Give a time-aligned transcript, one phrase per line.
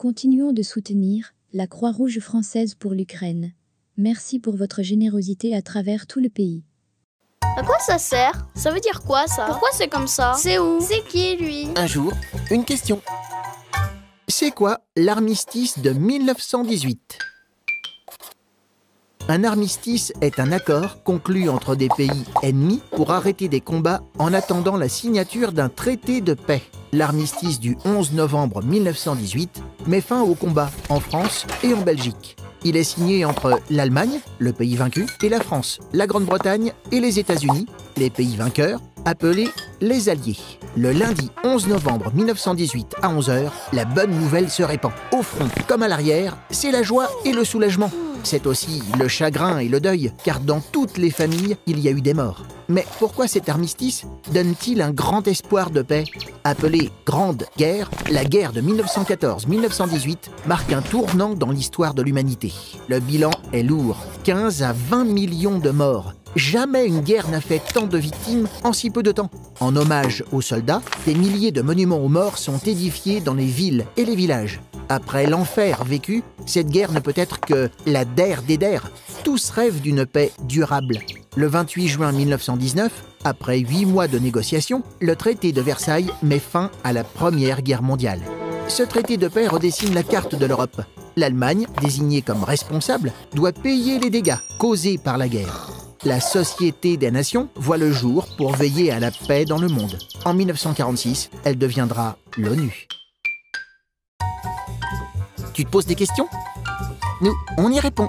[0.00, 3.52] continuons de soutenir la Croix-Rouge française pour l'Ukraine.
[3.98, 6.64] Merci pour votre générosité à travers tout le pays.
[7.42, 8.46] À quoi ça sert?
[8.54, 9.44] Ça veut dire quoi ça?
[9.44, 10.32] Pourquoi c'est comme ça?
[10.38, 10.80] C'est où?
[10.80, 11.68] C'est qui lui?
[11.76, 12.14] Un jour,
[12.50, 13.02] une question.
[14.26, 17.18] C'est quoi l'armistice de 1918
[19.28, 24.32] Un armistice est un accord conclu entre des pays ennemis pour arrêter des combats en
[24.32, 26.62] attendant la signature d'un traité de paix.
[26.92, 32.36] L'armistice du 11 novembre 1918 met fin aux combats en France et en Belgique.
[32.64, 37.20] Il est signé entre l'Allemagne, le pays vaincu, et la France, la Grande-Bretagne et les
[37.20, 39.48] États-Unis, les pays vainqueurs, appelés
[39.80, 40.36] les Alliés.
[40.76, 44.92] Le lundi 11 novembre 1918 à 11h, la bonne nouvelle se répand.
[45.12, 47.90] Au front comme à l'arrière, c'est la joie et le soulagement.
[48.22, 51.92] C'est aussi le chagrin et le deuil, car dans toutes les familles, il y a
[51.92, 52.44] eu des morts.
[52.68, 56.04] Mais pourquoi cet armistice donne-t-il un grand espoir de paix
[56.44, 62.52] Appelée Grande Guerre, la guerre de 1914-1918 marque un tournant dans l'histoire de l'humanité.
[62.88, 66.14] Le bilan est lourd, 15 à 20 millions de morts.
[66.36, 69.30] Jamais une guerre n'a fait tant de victimes en si peu de temps.
[69.58, 73.84] En hommage aux soldats, des milliers de monuments aux morts sont édifiés dans les villes
[73.96, 74.60] et les villages.
[74.90, 78.90] Après l'enfer vécu, cette guerre ne peut être que la der des der.
[79.22, 80.98] Tous rêvent d'une paix durable.
[81.36, 82.90] Le 28 juin 1919,
[83.22, 87.84] après huit mois de négociations, le traité de Versailles met fin à la Première Guerre
[87.84, 88.20] mondiale.
[88.66, 90.82] Ce traité de paix redessine la carte de l'Europe.
[91.14, 95.70] L'Allemagne, désignée comme responsable, doit payer les dégâts causés par la guerre.
[96.02, 99.98] La Société des Nations voit le jour pour veiller à la paix dans le monde.
[100.24, 102.88] En 1946, elle deviendra l'ONU.
[105.54, 106.28] Tu te poses des questions?
[107.20, 108.08] Nous, on y répond.